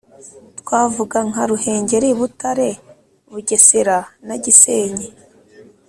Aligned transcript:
twavuga 0.59 1.17
nka 1.29 1.43
ruhengeri, 1.49 2.09
butare, 2.19 2.69
bugesera, 3.31 3.97
na 4.27 4.35
gisenyi. 4.43 5.07